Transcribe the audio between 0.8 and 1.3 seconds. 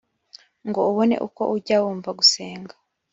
ubone